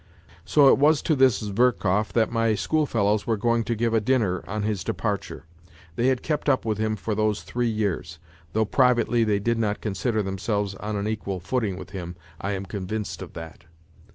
So 0.45 0.67
it 0.69 0.79
was 0.79 1.03
to 1.03 1.15
this 1.15 1.41
Zverkov 1.43 2.13
that 2.13 2.31
my 2.31 2.55
schoolfellows 2.55 3.27
were 3.27 3.37
going 3.37 3.63
to 3.65 3.75
give 3.75 3.93
a 3.93 4.01
dinner 4.01 4.43
on 4.47 4.63
his 4.63 4.83
departure. 4.83 5.45
They 5.95 6.07
had 6.07 6.23
kept 6.23 6.49
up 6.49 6.65
with 6.65 6.79
him 6.79 6.95
for 6.95 7.13
those 7.13 7.43
three 7.43 7.69
years, 7.69 8.17
though 8.53 8.65
privately 8.65 9.23
they 9.23 9.37
did 9.37 9.59
not 9.59 9.79
consider 9.79 10.23
them 10.23 10.39
selves 10.39 10.73
on 10.73 10.95
an 10.95 11.07
equal 11.07 11.39
footing 11.39 11.77
with 11.77 11.91
him, 11.91 12.15
I 12.41 12.53
am 12.53 12.65
convinced 12.65 13.21
of 13.21 13.33
that. 13.33 13.65